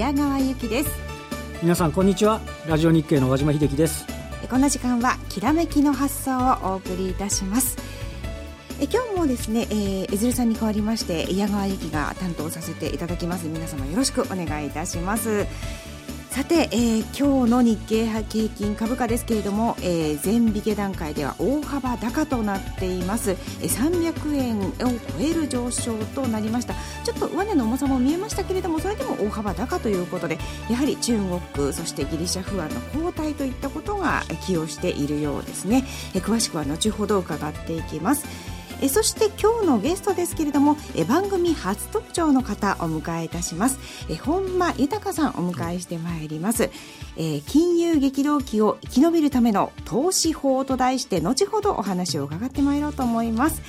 [0.00, 0.90] ちは矢川由紀です。
[1.62, 2.40] 皆さんこんにちは。
[2.66, 4.06] ラジオ日経の和島秀樹です。
[4.48, 7.76] この時間はきらめきの発想をお送りいたします。
[8.80, 13.46] え今日もですね、えー、江鶴さんに代わりまして矢川由紀が担当させていただきます。
[13.46, 15.46] 皆様よろしくお願いいたします
[16.30, 24.88] さて、えー、今日の日経平均株価ですけれども、えー、全引け段階では大幅高となっています、えー、300円を超
[25.20, 26.74] える上昇となりました。
[27.02, 30.38] ちょっと上値の重さも見えましたけれどもそれでも大幅高ということで
[30.70, 31.18] やはり中
[31.52, 35.84] 国そしてギリシャ不安の後退といったことが寄与しているようですね、
[36.14, 38.24] えー、詳しくは後ほど伺っていきます。
[38.80, 43.78] えそして今日のゲストですけれどもえ番組初登場の方お迎えいたします。
[44.08, 46.70] え本間豊さんお迎えしてまいります、
[47.16, 53.62] え金融激動期を生き延びるための投資法と題して後ほどお話を伺ってまいろうと思います。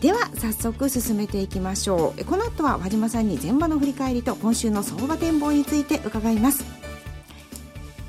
[0.00, 2.24] では早速進めていきましょう。
[2.24, 6.64] この後は和島さんに前場の振り返りと今週の相場展望について伺います。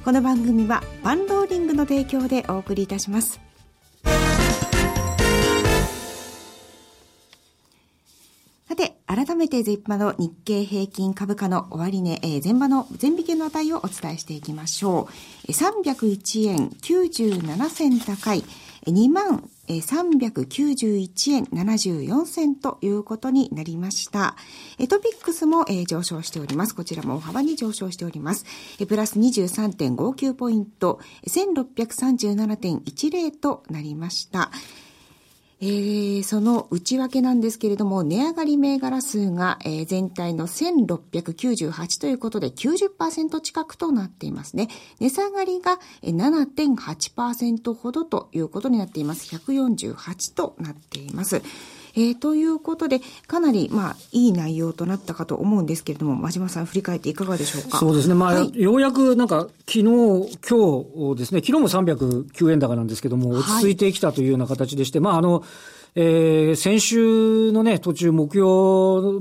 [0.04, 3.40] この番組はバンローリングの提供でお送りいたします。
[9.10, 15.10] 改めて絶場の日経平均株価の終値、えー、前場の全引けの値をお伝えしていきましょ
[15.48, 15.52] う。
[15.52, 18.44] 301円97銭高い、
[18.86, 24.36] 2万391円74銭ということになりました。
[24.88, 26.76] トピックスも上昇しております。
[26.76, 28.46] こちらも大幅に上昇しております。
[28.88, 34.52] プラス23.59ポイント、1637.10となりました。
[35.62, 44.70] えー、その内訳なんですけれども、値上がり銘柄数が、えー、全体の1698ということで90%近くとなっていますね。
[45.00, 49.36] 値下がりが7.8%ほどということになっています。
[49.36, 51.42] 148となっています。
[51.96, 57.78] えー、ということで、かなり、まあ、いい内容となったかと思うんですけれども、真島さん、振り返っていかがでしょうか？
[57.78, 58.14] そうですね。
[58.16, 65.44] まあ、はい、ようやく、なんか、昨日、今日ですね、昨日も309円高なんですけども、落ち着いてきたというような形でして、はい、まあ、あの、
[65.96, 68.46] えー、先週のね、途中、目標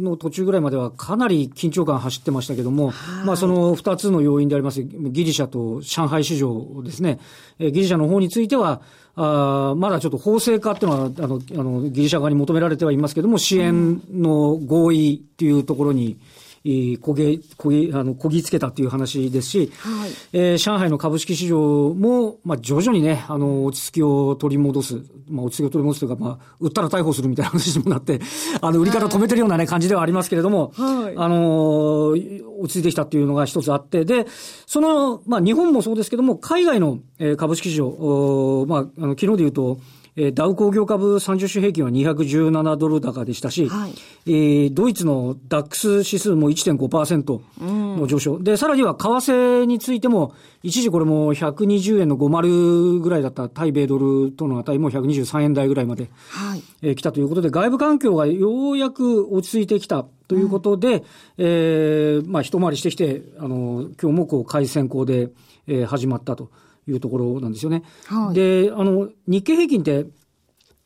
[0.05, 2.93] の途中ぐらいまではかなり緊張感走ってましたけども、
[3.25, 7.21] まあその二つの要因であります、ギリシャと上海市場ですね、
[7.59, 8.83] えー、ギリシャの方については、
[9.21, 16.17] あまだちょっと法制化っていうのは、あの、あの、ギリシャ側に求められてはいますけども、支援の合意っていうところに、
[17.01, 28.21] こげ、こげ、あの、こぎつけたっていう話ですし、はい、えー、上海の株式市場も、まあ、徐々にね、あの、落ち着きを取り戻す、まあ、落ち着きを取り戻すというか、まあ、売ったら逮捕するみたいな話にもなって、
[28.61, 34.27] あの、売り方止めてるようなね、感じではありますけれども、はい、あの、落ち着いてきたっていうのが一つあって、で、
[34.67, 36.99] その、まあ、日本もそうですけども、海外の
[37.37, 39.79] 株式市場、まあ、あの、昨日で言うと、
[40.19, 43.95] えー、ダウ工業株30種平均は217ドル高でしたし、はい、
[44.27, 50.35] えー、ドイツのダックス指数も1.5%の上昇、うん、で、さらには為替についても、
[50.65, 61.03] 一時これも120円の50ぐらいだった対米ドルとの値も123円台ぐらいまで、はい、えー、来たということで、外部環境がようやく落ち着いてきたということで、うん、
[61.39, 65.29] えー、まあ一回りしてきて、あの、今日もこう、回線行で、
[65.69, 66.51] えー、始まったと。
[66.91, 67.83] いうところなんですよね。
[68.07, 70.07] はい、で、あの、日経平均って、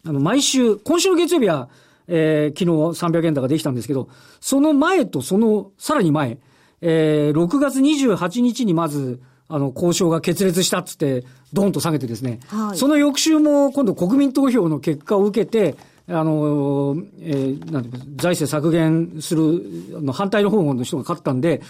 [0.05, 1.69] あの、毎週、今週の月曜日は、
[2.09, 4.09] えー、昨日300円高できたんですけど、
[4.41, 6.39] その前とその、さらに前、
[6.81, 15.77] えー、6月28日にまず、あの、交渉が決裂したっつって、ドンと下げてですね、はい、その翌週も今度国民投票の結果を受けて、
[16.09, 19.63] あの、えー、なんていうか、財政削減する、
[19.97, 21.63] あの、反対の方の人が勝ったんで、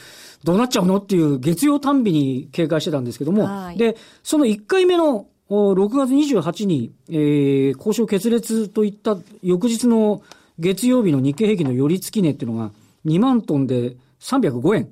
[0.44, 10.22] どうなっちゃうのっていう月曜単美に警戒してたんですけども、はい、で、その1回目の6月28に、えー、交渉決裂といった翌日の
[10.58, 12.70] 月曜日の日経平均の寄り付き値っていうのが
[13.06, 14.88] 2万トンで305円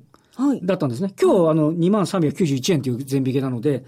[0.62, 1.06] だったんですね。
[1.06, 3.84] はい、今日、あの、2万391円という全引けなので、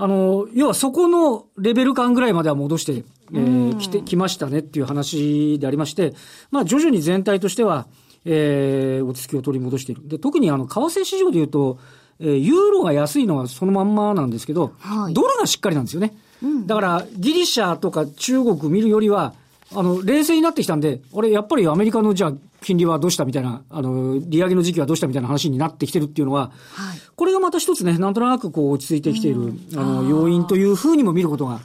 [0.00, 6.14] あの、要はそこのレベル感ぐらいまでは戻して、えー、来て、きましたねっていう話でありまして、
[6.52, 7.88] まあ徐々に全体としては、
[8.24, 10.06] えー、落ち着きを取り戻している。
[10.06, 11.78] で、特にあの、為替市場で言うと、
[12.20, 16.16] えー、ユーロが安いのはそのまんまなんですけど、はい、ドルがしっかりなんですよね。
[16.42, 19.34] うん、だから、ギリシャとか中国見るよりは、
[19.74, 22.32] あの、冷静になってきたんで、俺、やっぱりアメリカのじゃあ、
[22.62, 31.60] 金利はどうしたみたいな、あの、利上げの時期はどうしたみたいな話になってきてるっていうのは、はい、これがまた一つね、なんとなくこう落ち着いてきている、あの、要因というふうにも見ることが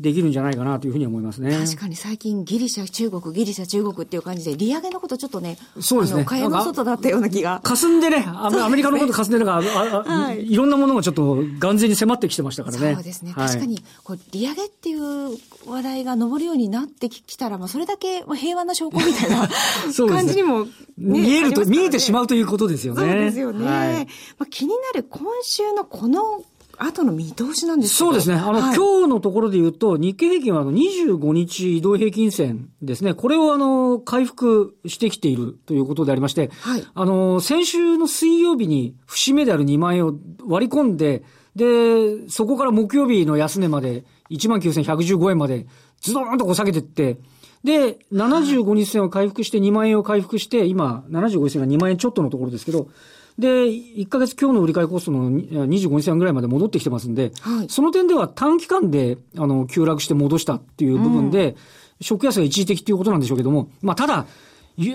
[0.00, 1.56] できるんじゃないかなというふうに思いますね。
[1.56, 6.24] 確かに最近ギリシャ、中国、ギリシャ、中国っていう感じで、利上げのことちょっとね、そうですね。
[6.24, 7.60] 蚊帳の外だったような気が。
[7.62, 12.94] 霞んでね、アメリカのこと霞んでるから、はい、いろんなものがちょっと眼前に迫ってきてましたからね。
[12.94, 13.32] そうですね。
[13.34, 19.48] 確かに、こう利上げっていう話題が上るようになってきたら、まあ、それだけ平和な証拠みたいな
[20.08, 23.00] 感じにも、ね、見えると、ね、見えてしまうということですよね。
[23.00, 23.66] そうですよね。
[23.66, 24.06] はい、
[24.38, 26.44] まあ、気になる今週のこの
[26.78, 28.36] 後の見通しなんですそうですね。
[28.36, 33.14] あの、はい、今日のところで言うと、日経平均はあの25日移動平均線ですね。
[33.14, 40.14] これをあの、回復してきているということでありまして、はい、あの、先週の水曜日に節目である2万円を
[40.46, 41.22] 割り込んで、
[41.54, 45.66] で、そこから木曜日の安値まで、19,115円まで、
[46.00, 47.18] ズドーンとこう下げていって、
[47.64, 52.88] で、75日線を回復して2万円を回復して、今、75日線が2万円ちょっとのところですけど、
[53.38, 61.56] で、1ヶ月今日の売り買いコストの25日線ぐらいまで戻ってきてますんで、はい、その点では短期間で、あの、急落して戻したっていう部分で、うん、
[62.00, 64.26] ショック安が一時的っていうことなんでしょうけども、まあ、ただ、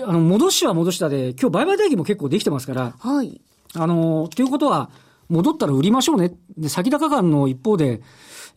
[0.06, 3.40] あの、戻しは戻したで、今日売買代金も結構できてますから、はい。
[3.74, 4.90] あの、ということは、
[5.28, 6.34] 戻ったら売りましょうね。
[6.58, 8.02] で、先高感の一方で、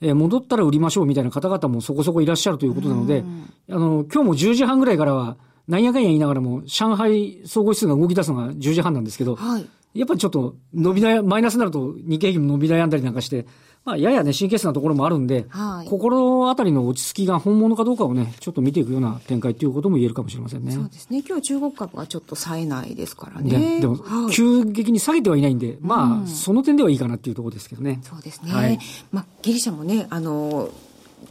[0.01, 3.23] えー、戻ったら売りましょうみたいな方々もそこそこいらっしゃるということなので、
[3.69, 5.37] あの、今日も10時半ぐらいからは、
[5.67, 9.65] なんやかんや言いながらも、上海総合指数が動き出すのが10時半なんですけど、はい、
[9.95, 13.47] やっぱりちょっと伸び悩、マイナスになると日経平均も伸び悩んだりなんかして、
[13.86, 20.71] まあ、ややね、神経質なところもあるんで、はい、心あたりの落ち着きが本物かどうかをね、ちょっと見ていくような展開ということも言えるかもしれませんね。
[20.71, 21.24] そうですね。
[21.25, 23.80] 今日中国株はちょっと冴えないですからね。
[23.80, 28.00] でも、はい、急激に下げてはいないんで、まあ、うん、その点ではいいかなっていうところですけどね。
[28.01, 28.51] そうですね。
[28.51, 28.80] はい、
[29.12, 30.69] まあ、ギリシャもね、あの、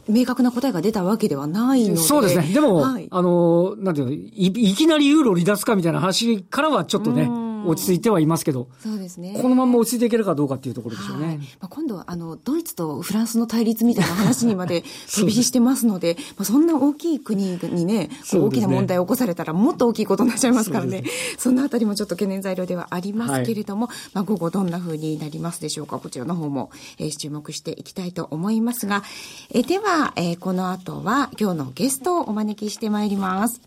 [0.07, 1.97] 明確な答えが出たわけではないので。
[1.97, 2.53] そうですね。
[2.53, 4.27] でも、はい、あの、なんていうのい、
[4.71, 7.29] いきなりユーロ離脱かみたいな話からはちょっとね、
[7.67, 9.37] 落ち着いてはいますけど、そうですね。
[9.41, 11.39] このまま落ち着いていけるかどうかっていうところでしょうね。
[11.59, 21.03] まあ、今度は、あの、ドイツとフランスの対立みたいな話にまで 飛び火してますので、まあ、そんな大きい国にね、こう大きな問題を起こされたらもっと大きいことになっちゃいますからね。
[21.37, 25.99] そんなあたりもちょっと懸念材料ではありますけれども、はい、まあ、午後どんな風になりますでしょうか？
[25.99, 29.03] こちらの方も、えー、注目していきたいと思いますが、
[29.51, 33.61] えー、では、えー、この後は今日のゲストをお招きしてまいります。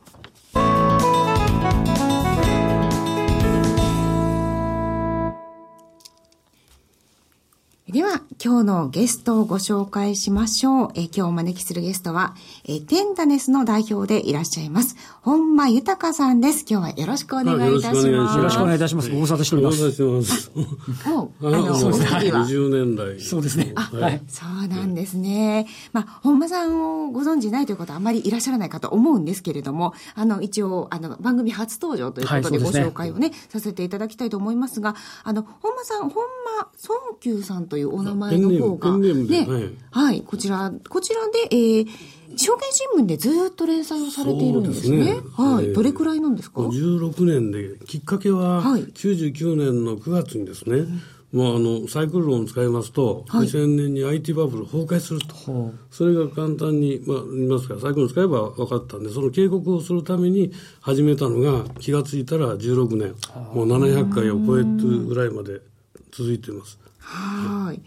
[7.90, 10.90] では、今日のゲストをご紹介しましょう。
[10.94, 12.34] え今日お招きするゲストは、
[12.66, 16.66] えテンダネスの代表でいらっしゃいます、本間豊さんです。
[16.68, 18.08] 今日はよろしくお願いいたします。
[18.10, 19.10] よろしくお願いいたします。
[19.10, 20.02] ご無沙汰しております。
[20.02, 21.08] ご無沙汰してます。
[21.08, 22.30] もう、あの、そうですね。
[22.30, 23.20] 20年代。
[23.22, 23.72] そうですね。
[23.74, 24.22] あ、はい。
[24.28, 25.66] そうなんですね。
[25.94, 34.94] まあ、本間さんをご存知ないという方あまりいらっしゃらないかと思うんですけれども、あの、一応、あの、番組初登場ということでご紹介をね、させていただきたいと思いますが、
[35.24, 36.22] あの、本間さん、本
[36.58, 39.12] 間孫久さんというお名前の方が、ね、
[39.90, 41.86] はい、こちら、こちらで、えー、
[42.36, 45.04] 証券新聞でずっと連載をされているんですね。
[45.04, 45.20] すね。
[45.34, 50.86] はい、えー、どれくらいなんですか ?16 年で、きっかけは、99年の9月にですね、
[51.32, 65.60] もうあのサイクル論を使いますと、はい、2000年に IT バブル崩壊すると、はあ、それが簡単に、まあ、言いますか、サイクル論を使えば分かったんで、その警告をするために始めたのが、気が付いたら16年、はあ、もう700回を超えるぐらいまで
[66.12, 66.78] 続いています。
[66.98, 67.80] はい。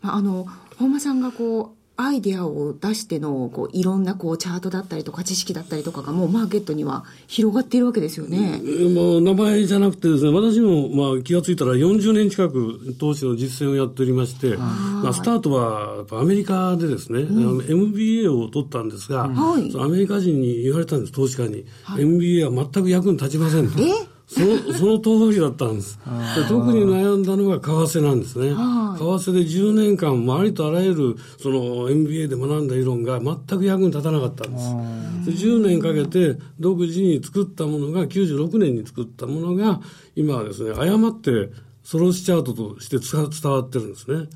[0.00, 0.46] まあ、あの、
[0.78, 8.60] 本間さんがこう、アイデアを出してのこういろんなこうチャートだったりとか知識だったりとかがもうマーケットには広がっているわけですよね。
[8.94, 21.64] もう名前じゃなくてですね、私もまあ気が付いたら40年近く投資の実践をやっておりまして、まあ、スタートはアメリカでですね、うん、MBA を取ったんですが、はい、アメリカ人に言われたんです、投資家に。
[21.82, 23.82] はい、MBA は全く役に立ちませんと。
[23.82, 24.17] え？
[24.28, 25.98] その、その通りだったんです。
[26.48, 28.50] 特に悩んだのが為替なんですね。
[28.50, 35.46] 為替で10年間、ありとあらゆる、その MBA で学んだ理論が全く役に立たなかったんです。
[35.46, 39.80] 10年かけて独自に作ったものが、96年に作ったものが、
[40.14, 41.50] 今はですね、誤って、
[41.82, 44.28] ソロスチャートとして伝わってるんですね。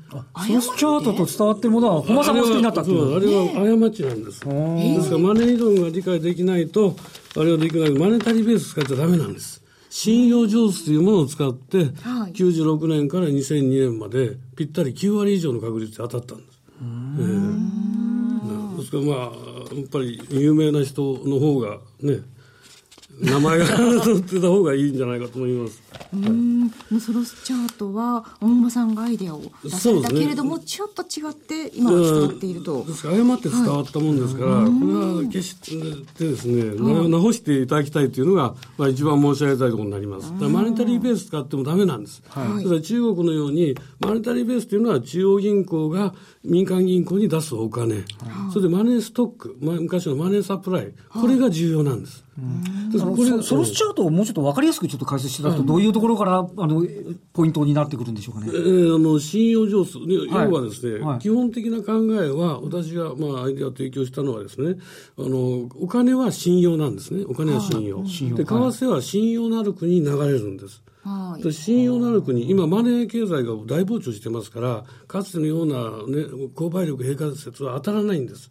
[0.47, 3.15] ソロスチャートと伝わってるものは、本間さんも好きになったっていう。
[3.15, 4.39] あれは過ちなんです。
[4.39, 6.95] ですから、マネー理論が理解できないと、
[7.35, 7.91] あれはできない。
[7.91, 9.62] マネタリーベース使っちゃダメなんです。
[9.95, 16.59] 信用上手というものを使って、はい、96年から2002年までぴったり9割以上の確率で当たったんです。
[16.81, 19.15] えー、ですからまあ、
[19.75, 22.21] やっぱり有名な人の方がね、
[23.19, 25.81] 名前が載ってた方がいいんじゃないかと思います。
[26.13, 32.83] うんそのチャートは大間さんがアイデアを出されたけれども、ね、ちょっと違って今は伝わっていると。
[32.85, 35.55] ですから誤って伝わったもんですから、はい、これは決し
[36.17, 40.31] てですね、はい、直していただきたいというのが、まあ、一番申し上げたいところになります。
[40.33, 48.03] マネタリーベース使ってもダメなんです、はい、だから中国のようにマネタリーベースというのは中央銀行が民間銀行に出すお金、
[48.51, 52.22] それでマネーストック、まあ、昔のマネーサプライこれが重要なんです、
[53.45, 56.85] ソロスチャートをもうちょっと分かりやすくちょっと解説していただくと、どういうところからあの
[57.33, 58.47] ポイントになってくるんでしょうかね。
[58.53, 64.77] えー、あの信用上数、要はですね、はい、基本的な考えは、私が、まあ、アイデアを提供したのはですね、
[65.17, 67.23] あの、お金は信用なんですね。
[67.27, 68.05] お金は信用。
[68.05, 70.81] 信用で、為替は信用のある国に流れるんです。
[71.03, 75.75] はい、信用のある国、今、マネー経済が大膨張してますから、かつてのような、
[76.07, 76.23] ね、
[76.55, 78.49] 購買力平価説は当たらないんです。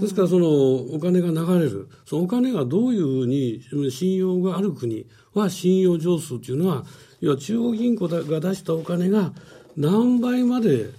[0.00, 6.84] ですから、そのお金が流れる、そのお金がどういうふうに信用がある国は信用上数というのは、
[7.20, 9.32] 要は中央銀行が出したお金が
[9.76, 10.90] 何倍まで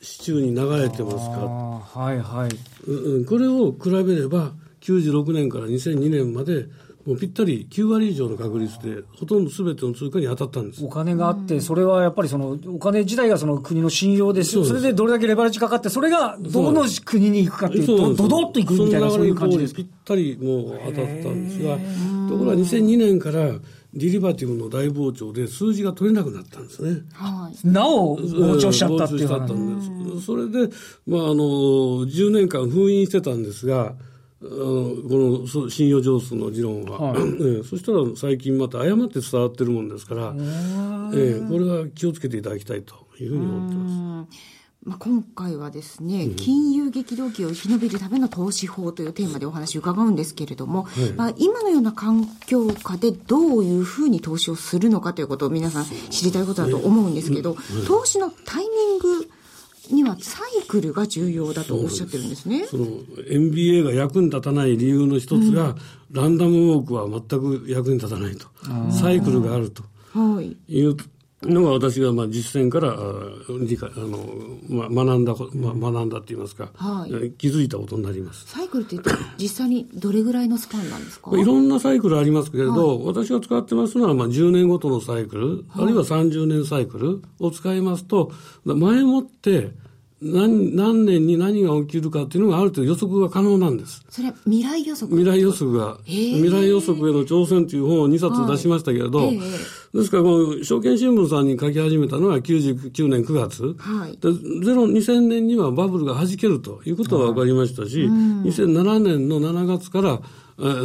[0.00, 2.00] 市中に流れてますか。
[2.00, 3.24] はいはい、うん。
[3.24, 6.66] これを比べれば、96年から2002年まで
[7.08, 10.84] もうぴったり9割以上の確率で、ほとんどすべての通貨に当たったんです。
[10.84, 21.78] お金があって、それはやっぱりそのお金自体がその国の信用ですよ、それでどれだけレバレッジかかって、それがどの国に行くかっていうと、どどっと行くみたいな、そういう感じですぴったりもう当たったんですが、
[22.28, 23.54] ところが2002年から、
[23.94, 27.00] ディリバティブの大膨張で数字が取れなくなったんですね。
[27.14, 30.20] はい、なお膨張しちゃったっていう話。
[30.26, 30.68] それで、
[31.06, 33.94] まあ、あの、10年間封印してたんですが、
[34.40, 37.22] この信用上数の議論は、はい。
[37.60, 40.34] えそしたら最近また誤って伝わってるもんですから、
[41.14, 44.58] えこれは気をつけていただきたいというふうに思ってます。
[44.84, 59.28] まあ、今回はですね、うん、金融激動期を生き延びるための投資法というテーマでお話を伺うんですけれども、はい、まあ、今のような環境下でどういうふうに投資をするのかということを皆さん知りたいことだと思うんですけど、投資のタイミング
[59.94, 62.66] にはサイクルが重要だとおっしゃってるんですね。
[62.66, 62.86] その
[63.28, 65.76] MBA が役に立たない理由の一つが、うん、
[66.10, 68.46] ランダムウォークは全く役に立たないと。
[68.92, 69.82] サイクルがあると。
[70.12, 70.56] はい。
[70.68, 70.96] いう
[71.42, 72.96] のが私がまあ実践から
[73.64, 74.18] 理解あの、
[74.68, 75.34] まあ、学んだ、
[75.74, 78.46] まあ、学んだって言いますか、はい、気づいたことになります。
[78.46, 81.30] サイクルって言って実際にどれぐらいのスパンなんですか？
[81.38, 88.32] いろんなサイクルありますけれど、はい、私が使ってますのはまあ10年ごとのサイクル、はい、あるいは30年サイクルを使いますと
[88.64, 89.70] 前もって
[90.20, 94.04] 何何年に何が起きるかっていうのがある程度予測が可能なんです。
[94.10, 95.16] それ未来予測？
[95.16, 104.32] 未来予測が、未来予測への挑戦という本を2冊出しましたけれど、はい、ですからこの証券新聞さんに書き始めたのが99年9月、はい、で
[104.64, 108.08] ゼロ2000年にはバブルが弾けるということは分かりましたし、はい、
[108.48, 110.20] 2007年の7月から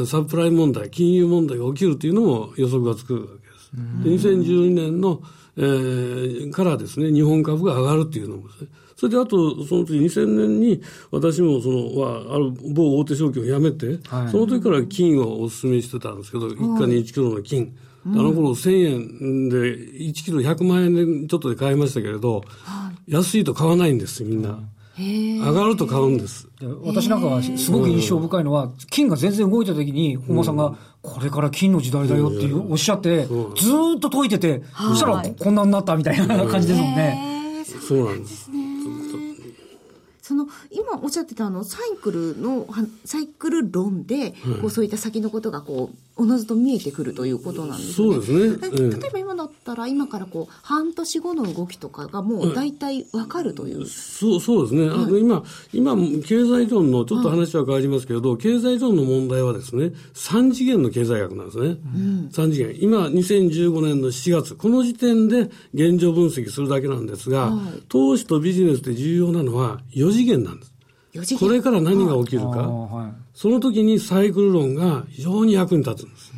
[0.06, 4.22] サプライ問題、金融問題が起きるというのも予測がつくわけです。
[4.22, 5.24] で2012年の、
[5.58, 8.68] えー、からですね、日本株が上がるっていうのもですね、
[9.04, 10.82] それであと、その次2000年に
[11.12, 17.76] 私もその、はある某大手証券を辞めて、はい、その時から金をお勧めしてたんですけど、一家に1キロの金。
[18.06, 22.46] あの頃1000円で1キロ100万円でちょっとで買いましたけれど、
[23.10, 24.58] 安いと買わないんです、みんな。
[24.98, 26.48] 上がると買うんです。
[26.86, 33.32] 私なんかはすごく印象深いのは、金が全然動いた時に、本間さんが、これから金の時代だよっておっしゃって、ず
[33.98, 37.34] っと解いてて、そしたらこんなになったみたいな感じですもんね。
[37.86, 38.50] そうなんです。
[40.34, 42.68] その今おっしゃってたあのサイクルの
[43.06, 47.93] サイクル論で、こうそういった先のことがこうおのずと見えてくるということなんですね。
[47.96, 48.70] そうですね。
[48.72, 54.89] 例えば今だったら、今からこう、半年後の動きとかがもう大体わかるという、そう、そうですね。
[54.89, 55.43] はい、今、
[55.74, 61.77] 今、経済論の、ちょっと話は変わりますけれど、はい、経済論の問題はですね、3次元の経済学なんですね。
[61.96, 62.77] うん、3次元。
[62.79, 70.73] 今、2015年の7月、この時点で現状分析するだけなんですが、はい、投資とビジネスで重要なのは4次元なんです。
[71.39, 76.34] これから何が起きるか、はい、その時にサイクル論が非常に役に立つんです。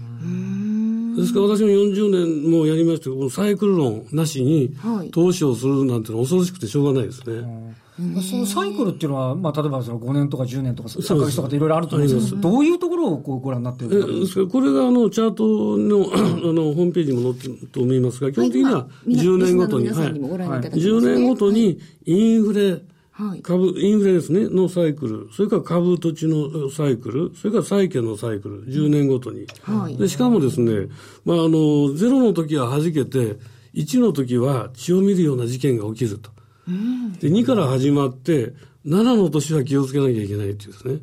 [1.16, 4.76] ですから私も40年もやりましたけど、このサイクル論なしに
[5.12, 7.76] 投資をするなんてのは恐ろしくてしょうがないですね。
[8.22, 13.90] そのサイクルっていうのは、まあ、例えばその5年とか10年とか3か月とかっていろいろあると思うんですけど、どういうところをこうご覧になってる
[14.28, 14.52] か？
[14.52, 16.18] これがあのチャートのあ
[16.54, 22.82] の ホームページにも載ってると思いますが、基本的には10年ごとに、はい、10年ごとにインフレ、
[23.18, 29.48] はい、株、インフレですね、のサイクル、それから株土地のサイクル、それから債券のサイクル、10年ごとに。
[29.62, 30.90] はい、でしかもですね、
[31.24, 31.50] まあ、あの、
[31.94, 33.38] 0の時は弾けて、
[33.74, 36.30] 1の時は血を見るような事件が起きると。
[36.68, 38.54] うん、で、2から始まって、
[38.86, 40.96] 7の年は気をつけなきゃいけないっていうですね。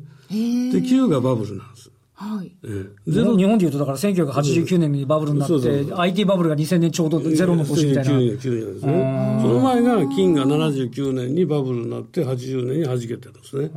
[0.71, 1.92] で、9がバブルなんです。
[2.15, 2.51] はい。
[2.63, 8.11] ええ日本日本でいうと、だから1989年にバブルになって、そうそう IT バブルが2000年ちょうどゼロの年みたいな。
[8.11, 9.39] 9年ですね。
[9.41, 13.69] その前が金が79年にバブルになって80年に弾けてるんですね。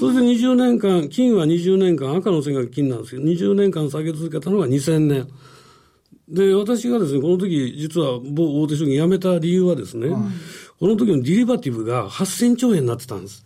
[0.00, 5.28] それで20年間、金は20年間、赤の線が金なんですけど、20年間下げ続けたのが2000年。
[6.28, 10.08] で、私がですね、この時、実は某大手商品辞めた理由はですね、
[10.78, 13.44] この時のディリバティブが8000兆円になってたんです。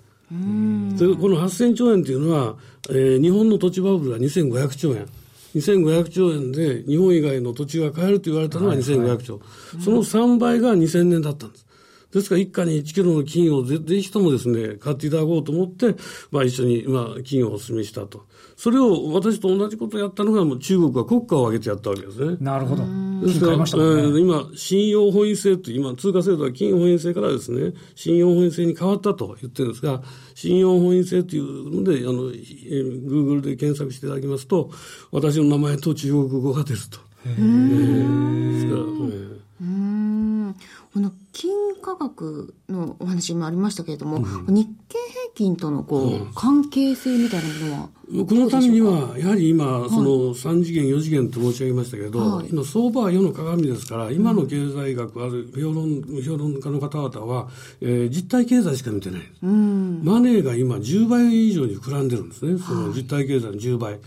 [0.97, 2.57] でこの8000兆円っていうのは、
[2.89, 5.07] えー日本の土地バブルは2500兆円。
[5.55, 9.41] 2500兆円で日本以外の土地が買えると言われたのが2500兆。
[9.83, 11.67] その3倍が2000年だったんです。
[12.13, 15.97] ですから一家に1キロの金をぜぜひともですね、買っていただこうと思って、
[16.31, 18.27] まあ一緒に、まあ金をお勧めしたと。
[18.57, 22.37] それを私と同じことをやったのが、もう中国は国家を挙げてやったわけですね。
[22.41, 22.85] なるほど。
[23.27, 30.03] ですから、金買いましたもんねえー今、信用本位制という、今、通貨制度は金本位制からですね、信用本位制に変わったと言ってるんですが、
[30.35, 34.71] 信用本位制というので、あの、えー、Google で検索していただきますと、
[35.11, 36.99] 私の名前と中国語が出ると。
[37.25, 40.57] えーですから、えーうーん
[40.93, 47.89] この金価格のお話もありましたけれども、日経平均とのこう、関係性みたいなものは
[48.27, 52.49] このためには、やはり今、その3次元、4次元と申し上げましたけど、はい。
[52.53, 57.49] 今、相場は世の鏡ですから、今の経済学、ある評論評論家の方々は、
[57.81, 59.23] えー実体経済しか見てない。
[59.41, 63.99] マネーが今、10倍以上に膨らんでるんですね、その実体経済の10倍。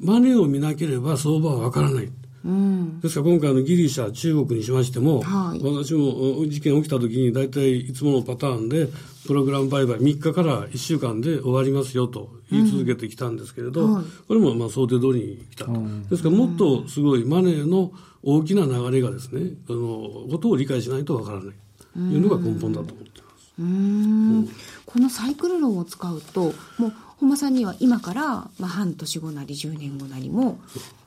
[0.00, 2.10] マネーを見なければ相場はわからない。
[2.44, 3.00] うん。
[3.00, 5.60] ですから今回のギリシャ、中国にしましても、はい。
[5.62, 8.88] 私もお事件起きた時に大体いつものパターンで、
[9.26, 14.04] プログラム売買3日から1週間で終わりますよと言い続けてきたんですけれど、はい。
[14.28, 15.72] これもまあ想定通りに来たと。
[16.10, 21.54] ですからもっとすごいマネーの大きな流れがですね、あの、ことを理解しないとわからない。
[21.94, 23.52] というのが根本だと思っています。
[23.58, 24.48] うーん。
[24.84, 26.92] このサイクル論を使うともう
[27.24, 30.58] 本間さんには今から、まあ、半年後なり10年後なりも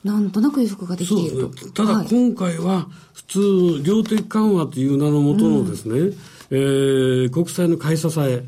[0.04, 1.72] なんとなく予測ができていると。
[1.72, 6.18] ただはい今回は普通、量的緩和という名のもとのですね、
[6.50, 8.44] えー国債の買い支え、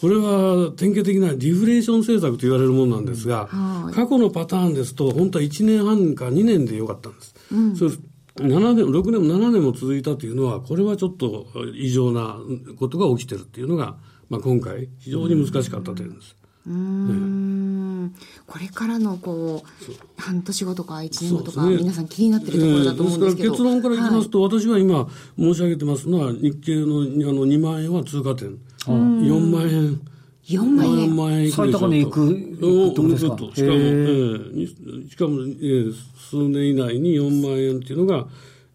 [0.00, 7.34] これは典型的なディフレーション政策と言われるものなんですが、はい過去のパターンですと、本当は1年半か2年でよかったんです。
[7.78, 8.02] そうです
[8.38, 11.46] 7年、6年も7年も続いたというのは、これはちょっと
[11.76, 12.36] 異常な
[12.80, 13.96] ことが起きてるっていうのが、
[14.28, 16.34] まあ、今回、非常に難しかった点です。
[16.42, 18.14] うーん。
[18.46, 21.76] これからのこう半年後とか1年後とか、ね。
[21.76, 25.08] 皆さん気になってるところだと思うんですけど、えーですから結論から言いますと、私は今
[25.38, 30.00] 申し上げてますのは、日経のあの2万円は通過点、4万円。
[30.46, 31.10] 4万円。
[31.10, 33.34] 4万円最高値いくいくっしか？
[33.36, 35.10] も、へえー。
[35.10, 35.92] しかも、えー
[36.30, 38.26] 数年以内に4万円っていうのが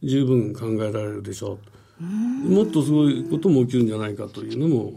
[0.04, 1.60] 十分考えられるでしょ
[2.02, 2.50] う。
[2.50, 4.92] もっとすごいことも起きるんじゃないかというのも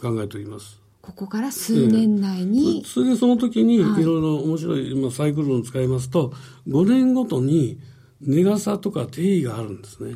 [0.00, 0.81] 考えております。
[1.02, 6.32] ここから数年内に、それでその時にいはいろいろ面白い、まあ、サイクル論を使いますと、
[6.68, 7.80] 5年ごとに
[8.20, 10.14] 値傘とか定義があるんですね。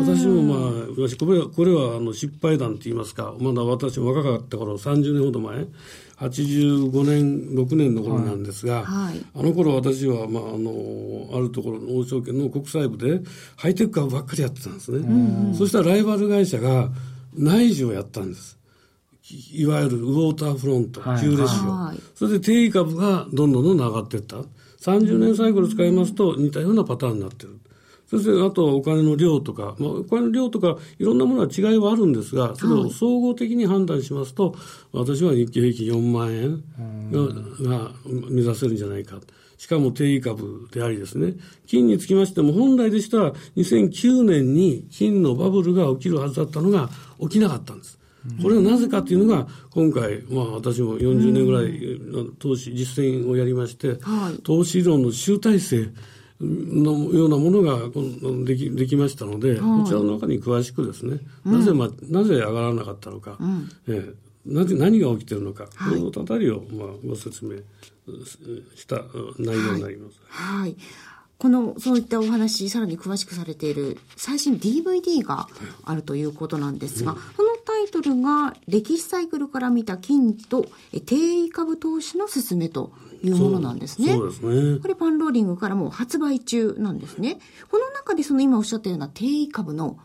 [0.00, 5.66] 私もまあ、私これは、これはあの失敗談と言いますか、まだ私も若かった頃、30年ほど前、
[6.16, 13.20] 85年、6年の頃なんですが、はいあの頃私は、まあ、あの、あるところの王証券の国際部で、
[13.56, 15.54] ハイテク株ばっかりやってたんですね。
[15.54, 16.88] そしたらライバル会社が
[17.34, 18.61] 内需をやったんです。
[19.30, 22.00] いいわゆるウォーターフロント、はい旧レシはいオ。
[22.16, 24.36] それで定位株がどんどんどんどん上がっていった。
[24.80, 27.58] 30年サイクル使いますと似たようなパターンになってる。
[28.10, 34.54] そしてあとはお金の量とか、まあ、お金の量とかいろんなものは違いはあるんですが、それを総合的に判断しますと、
[34.92, 36.62] 私は日経平均4万円
[37.10, 39.18] がが目指せるんじゃないか。
[39.56, 41.34] しかも定位株でありですね、
[41.66, 47.98] 金につきましても本来でしたら2009年に金のバブルが起きるはずだったのが起きなかったんです。
[48.40, 54.42] これはなぜかというのが、今回、まあ私も40年ぐらい、投資、実践をやりまして、はい。
[54.42, 55.88] 投資論の集大成
[56.40, 57.78] のようなものが
[58.44, 63.38] できできましたので、こちらの中に詳しくですね、なぜ、ま、なぜ上がらなかったのか、
[63.88, 66.00] ええなぜ何が起きているのか、はい。
[66.00, 67.58] このあたりを、まあ、ご説明
[68.74, 68.96] した
[69.38, 70.20] 内容になります。
[70.26, 70.76] はい。
[71.38, 75.48] この、そういったお話、さらに詳しくされている最新 DVD が
[75.84, 77.51] あるということなんですが、そのタ
[77.82, 82.92] イトルが、歴史サイクルから見た金とえ定位株投資の勧めと
[83.22, 84.12] いうものなんですね。
[84.12, 84.78] そうですね。
[84.80, 87.38] これパンローリングからもう発売中なんですね。
[87.70, 89.98] この中でその今おっしゃったような定位株の。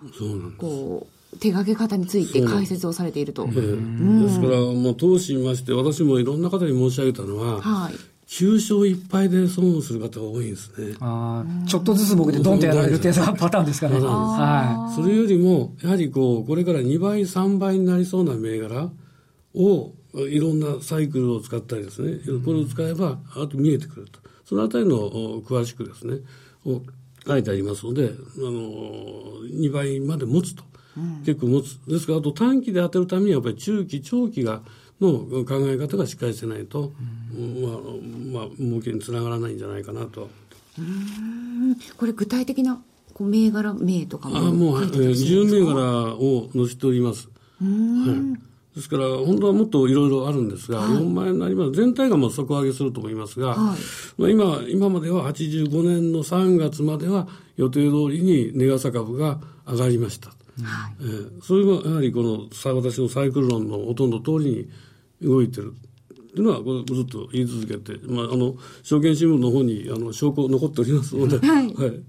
[0.57, 3.47] こう、手掛け方について解説をされていると。
[3.47, 7.93] ええですから、もう投資にまして、私もいろんな方に申し上げたのは、はい。
[8.27, 10.95] 9勝1敗で損をする方が多いんですね。
[10.99, 13.95] あーちょっとずつ僕でドンとやられるっていうパターンですかね。
[13.95, 18.89] パターンですはそれよりも、やはりこう、これから2倍、3倍になりそうな銘柄
[19.55, 24.19] をいろんなサイクルを使ったりですね、これを使えば、あと見えてくると。
[24.45, 26.17] そのあたりの詳しくですね、
[26.65, 26.81] を
[27.25, 28.51] 書いてありますので、あの、
[29.53, 30.63] 2倍まで持つと。
[31.25, 31.77] 結構持つ。
[31.87, 34.63] ですから、あと短期で当てるためには、やっぱり中期、長期が、
[35.01, 36.93] の考え方がしっかりしてないと、
[37.36, 40.29] うん、まあ、まあ、儲けにつながらないんじゃないかなと。
[41.97, 42.81] これ具体的な
[43.19, 44.38] 銘柄名とかも。
[44.38, 47.29] あもう、えー、10銘柄を載せております。
[47.60, 51.71] はい、ですから、本当はもっといろいろあるんですが、はい、4万円になります。
[51.71, 60.29] 全体がもう底上げすると思いますが、はい、まあ今、今までは85年の3月までは予定通りに値傘株が上がりました。
[60.29, 60.38] はい。
[61.01, 64.69] えー、それがやはりこの私のサイクル論のほとんど通りに
[65.21, 65.73] 動いてる。
[66.36, 71.73] というのは、これずっと言い続けて、まあ、あの、証券新聞の方に、あの、証拠残っておりますので、はい。
[71.73, 71.99] はい、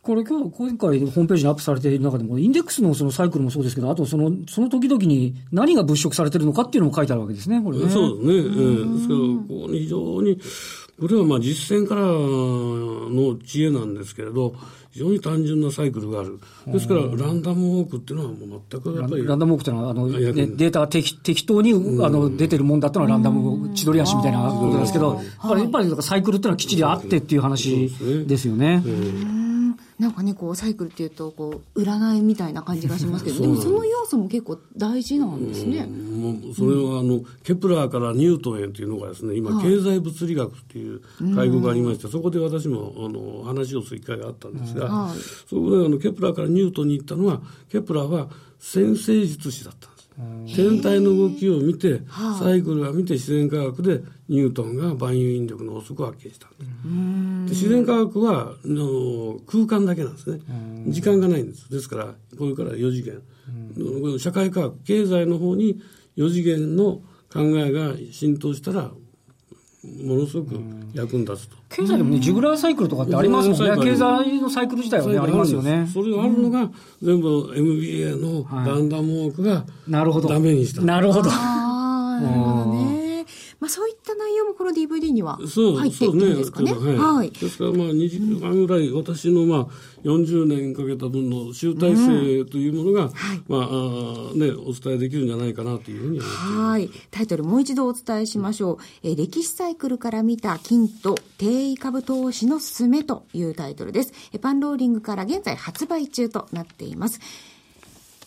[0.00, 7.90] これ今日、今回ホームページにアップされている中でも、インデックスのそのサイクルもそうですけど、あとその、その時々に何が物色されてるのかっていうのも書いてあるわけですね、これね。
[7.90, 8.34] そうですね。
[8.34, 10.40] えー、ですけど、ここに非常に、
[11.00, 14.54] これはまあ実践からの知恵なんですけれど、
[14.90, 16.40] 非常に単純なサイクルがある。
[16.66, 19.24] ですから、ランダムウォークっていうのはもう全くやっぱり。
[19.24, 27.92] ランダムウォークっていうのは、あの、ね、データが適適当に、あの、出てるもんだったのはランダム、千鳥足みたいなことですけど、やっぱり、やっぱりサイクルっていうのはきっちりあってっていう話
[28.26, 28.82] ですよね。
[29.98, 35.86] なんかね、こう、サイクルっていうと、こう、占いみたいな感じがしますけど、でもその要素も結構大事なんですね。
[35.86, 41.00] もう、それは、あの、ケプラーからニュートンへというのがですね、今、経済物理学っていう
[41.34, 45.10] 会合がありまして、そこで私も、あの、話をする機会があったんですが、
[45.48, 48.28] そこで、あの、ケプラーからニュートンに行ったのは、ケプラーは
[48.60, 49.97] 占星術師だったんです。
[50.46, 52.02] 天体の動きを見て、
[52.40, 56.50] サイクルが見て自然科学でニュートンが万有引力の法則を発見したん
[57.46, 57.64] です。
[57.64, 60.40] 自然科学はの空間だけなんですね。
[60.88, 61.70] 時間がないんです。
[61.70, 64.18] ですから、これから4次元。
[64.18, 65.80] 社会科学、経済の方に
[66.16, 67.02] 4次元の
[67.32, 68.90] 考えが浸透したら、
[70.04, 70.54] ものすごく
[70.94, 71.56] 役に立つと。
[71.70, 73.84] 経済でもね、ジグラーサイクルとかってありますもんね。
[73.84, 75.88] 経済のサイクル自体はね、ありますよね。
[75.92, 76.70] それがあるのが、
[77.02, 80.28] 全部 MBA のランダムウォークが、なるほど。
[80.28, 80.82] ダメにした。
[80.82, 81.30] なるほど。
[81.30, 82.97] ああ、なるほどね。
[83.60, 86.72] まあ、そういった内容もこの DVD には入っているんですかね。
[86.72, 87.30] ねはい。
[87.30, 93.64] ですからまあ2時間ぐらい私のまあ40年かけた分の集大成というものが、うんはい、まああ
[94.36, 96.88] ねお伝えできるんじゃないかなというふうにはい。
[97.10, 98.78] タイトルもう一度お伝えしましょう。
[99.02, 104.12] え歴史サイクルから見た金と定位株投資のすすめというタイトルです。
[104.40, 107.18] パンローリングから現在発売中となっています。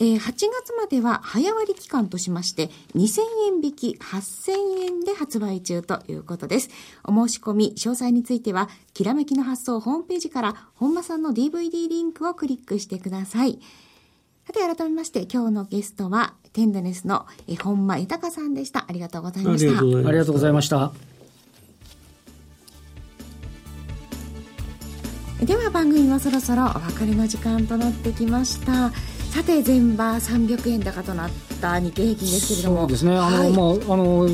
[0.02, 6.70] えー、8月までは早割期間としまして、2000円引き8000円で発売中ということです。
[7.04, 13.60] お申し込み、詳細については、きらめきの発送ホームページから、本間さんの DVD リンクをクリックしてください。
[14.48, 17.28] さて、改めまして、今日のゲストは、テンドネスの
[17.62, 18.86] 本間豊さんでした。
[18.88, 19.82] ありがとうございました。
[19.82, 20.92] ありがとうございました。
[25.46, 28.92] では番組もそろそろお別れの時間となってきました。
[29.32, 32.80] さて前場300円高となった日経平均ですけれども。
[32.82, 33.18] そうですね。
[33.18, 34.28] あの、はい、まああの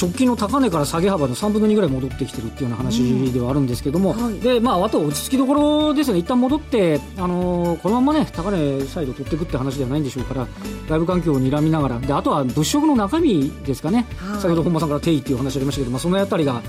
[0.00, 10.46] 直近の高値から下げ幅の3分の2ぐらい戻ってきてるっていうような話ではあるんですけども、うんはい、でまあ、あと落ち着きどころですよね、一旦戻って、あのー、このままね、高値再度取っていくって話ではないんでしょうから、
[10.88, 16.62] 外部環境を睨みながら、であとは物色の中身ですかね、はい、先ほど本間さんから定位っていう話ありましたけど、まあ、そのあたりが。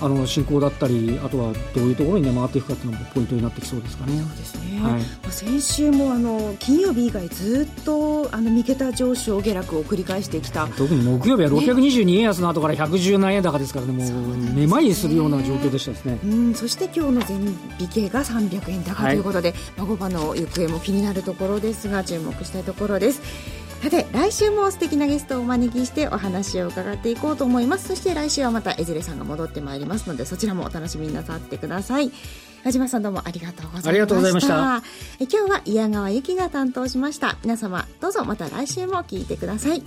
[0.00, 4.18] あの進行だったりあとはどういうところに、ね、回っていくかっていうのもポイントになってきそうですかね。
[4.18, 10.66] そうですね、はい、先週もあの金曜日以外ずっとあの三桁上昇下落を繰り返してきた。
[10.68, 17.40] 特に木曜日は622円安の後から117円高ですからねもうめまいするような状況でしたですね、うん、そして今日の全
[17.78, 23.59] 引けが300円高ということで、はい、まあ、5番の行方も気になるところですが注目したいところです。
[23.82, 27.88] さて来週も素敵なゲストをお招きしてお話を伺っていこうと思います。
[27.88, 32.12] そして来週はまた江連さんが戻ってまいりますのでそちらもお楽しみになさってください。
[32.62, 33.88] 矢島さんどうもありがとうございました。
[33.88, 34.82] ありがとうございました。
[35.18, 37.38] え今日は矢川由紀が担当しました。
[37.42, 39.82] 皆様どうぞまた来週も聞いてください。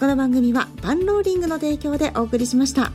[0.00, 2.92] この番組はバンローリングの提供でお送りしました